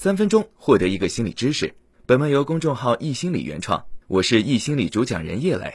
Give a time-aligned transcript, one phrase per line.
[0.00, 1.74] 三分钟获得一个心理知识。
[2.06, 5.74] 本文由公众号“易心理”原创，我是易心理主讲人叶磊。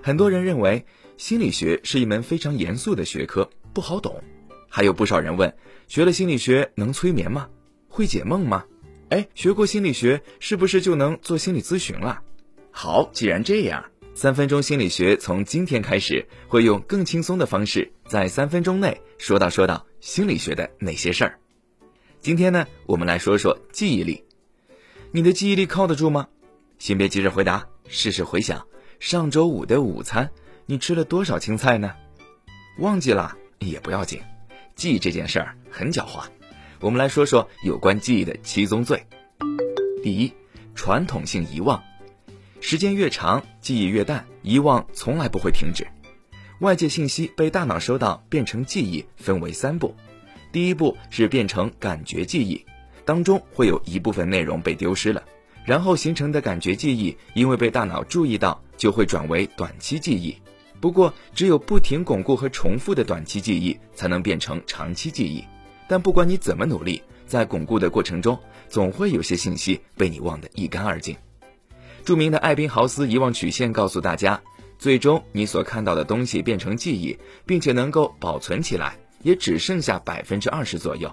[0.00, 0.86] 很多人认为
[1.16, 4.22] 心理学是一门非常严肃的学科，不好懂。
[4.68, 5.52] 还有不少人问：
[5.88, 7.48] 学了心理学能催眠吗？
[7.88, 8.64] 会解梦吗？
[9.08, 12.22] 哎，学过心理学是不是就能做心理咨询了？
[12.70, 13.84] 好，既然这样，
[14.20, 21.38] 三分钟心理学从今天开始会用更轻松的方式，在三分钟内说到说到心理学的那些事儿。
[22.20, 24.22] 今天呢，我们来说说记忆力。
[25.10, 26.28] 你的记忆力靠得住吗？
[26.78, 28.66] 先别急着回答，试试回想
[28.98, 30.30] 上周五的午餐，
[30.66, 31.94] 你吃了多少青菜呢？
[32.78, 34.20] 忘记了也不要紧，
[34.74, 36.26] 记忆这件事儿很狡猾。
[36.80, 39.02] 我们来说说有关记忆的七宗罪。
[40.02, 40.30] 第一，
[40.74, 41.82] 传统性遗忘。
[42.60, 45.86] 时间越长，记忆越淡，遗忘从来不会停止。
[46.60, 49.94] 外界信息被大脑收到，变成记忆，分为三步。
[50.52, 52.64] 第一步是变成感觉记忆，
[53.04, 55.22] 当中会有一部分内容被丢失了，
[55.64, 60.36] 然后形成的感觉记忆，因为被大脑注意到，就会转为短期记忆。
[60.80, 65.42] 不过，只有不停巩固和重复的短期记忆，才能变成长期记忆。
[65.88, 71.16] 但不管你怎么努力，在巩固的过程中，总会有些信息被你忘得一干二净。
[72.04, 74.40] 著名的艾宾豪斯遗忘曲线告诉大家，
[74.78, 81.10] 最终你所看到的东西变成记忆，并且能够保存起来，也只剩下百分之二十左右。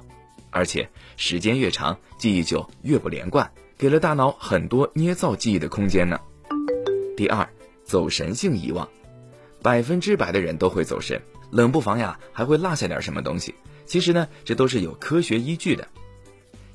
[0.49, 6.19] 而且时间越长，记忆就越不连贯，给了大脑很多捏造记忆的空间呢。
[7.15, 7.47] 第二，
[7.83, 8.87] 走神性遗忘，
[9.61, 13.53] 百分之百的人都会走神，冷不防呀还会落下点什么东西。
[13.85, 15.87] 其实呢，这都是有科学依据的。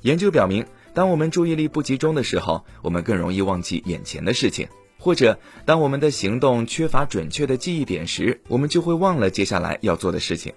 [0.01, 0.65] 研究表明。
[0.93, 4.67] 当我们注意力不集中的时候，我们更容易忘记眼前的事情；
[4.99, 10.53] 或者当我们的行动缺乏准确的记忆点时，我们就会忘了接下来要做的事情。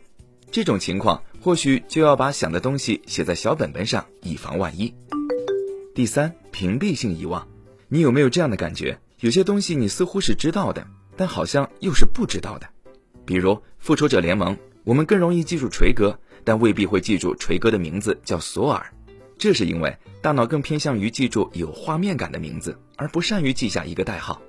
[0.50, 4.94] 这种情况或许就要把想的东西写在小本本上，以防万一。
[5.94, 7.48] 第三，屏蔽性遗忘，
[7.88, 8.98] 你有没有这样的感觉？
[9.20, 10.86] 有些东西你似乎是知道的，
[11.16, 12.68] 但好像又是不知道的。
[13.24, 14.54] 比如《复仇者联盟》，
[14.84, 18.92] 我们更容易记住锤哥，但未必会记住锤哥的名字叫索尔。
[19.38, 24.40] 这是因为大脑更偏向于记住有画面感的名字，而不善于记下一个代号。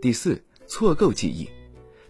[0.00, 1.48] 第四，错构记忆。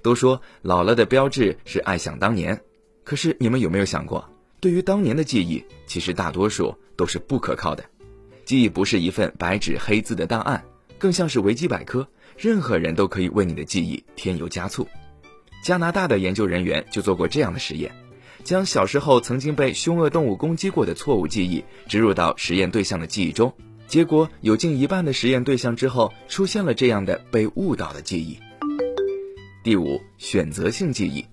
[0.03, 2.61] 都说老了的标志是爱想当年，
[3.05, 4.29] 可是你们有没有想过，
[4.61, 7.85] 对于当年的记忆，其实大多数都是不可靠的。
[8.45, 10.63] 记忆不是一份白纸黑字的档案，
[10.99, 14.87] 更像是维基百科，任何人都可以为你的记忆添油加醋。
[15.63, 17.91] 加拿大的研究人员就做过这样的实验。
[18.45, 23.53] 将小时候曾经被凶恶动物攻击过的错误记忆植入到实验对象的记忆中，
[23.89, 28.39] 结果有近一半的实验对象之后出现了这样的被误导的记忆。
[29.63, 31.25] 第五，选择性记忆，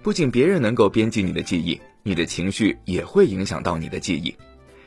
[0.00, 4.32] 不仅别人能够编辑你的记忆，你的情绪也会影响到你的记忆。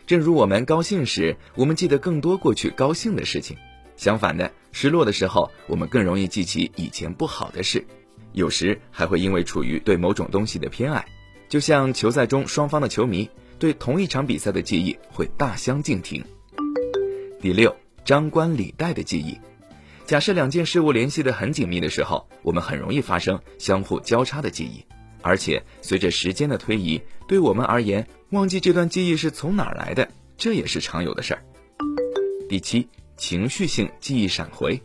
[0.05, 3.57] 正如我们高兴时，我们记得更多过去高兴的事情；
[3.97, 7.85] 相反的，失落的时候，我们更容易记起以前不好的事。
[8.31, 11.05] 有时还会因为处于对某种东西的偏爱。
[11.49, 16.23] 就像球赛中双方的球迷对同一场比赛的记忆会大相径庭。
[17.41, 19.37] 第六，张冠李戴的记忆。
[20.05, 24.83] 假设两件事物联系的很紧密的时候，我们很容易发生相互交叉的记忆，
[25.21, 31.43] 而且随着时间的推移，对我们而言，忘记这段记忆是从哪儿来的，这也是常有的事儿。
[32.47, 32.87] 第七，
[33.17, 34.81] 情绪性记忆闪回。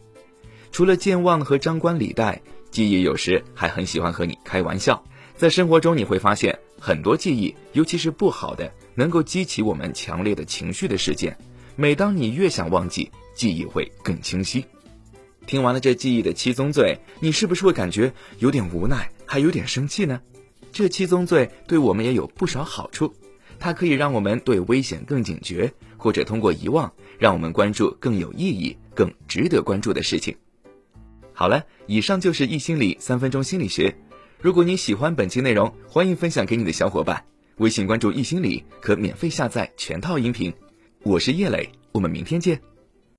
[0.73, 5.05] 除了健忘和张冠李戴，记忆有时还很喜欢和你开玩笑。
[5.43, 11.37] 在生活中，你会发现很多记忆，尤其是不好的，能够激起我们强烈的情绪的事件。
[11.75, 14.65] 每当你越想忘记，记忆会更清晰。
[15.45, 20.21] 听完了这记忆的七宗罪，你是不是会感觉有点无奈，还有点生气呢？
[20.71, 23.13] 这七宗罪对我们也有不少好处，
[23.59, 30.37] 它可以让我们对危险更警觉，或者通过遗忘，让我们关注更有意义、更值得关注的事情。
[31.33, 33.93] 好了，以上就是易心理三分钟心理学。
[34.43, 37.25] 如果你喜欢本期内容，欢迎分享给你的小伙伴。
[37.59, 40.53] 微信关注“易心理”，可免费下载全套音频。
[41.05, 42.61] 我是叶磊，我们明天见。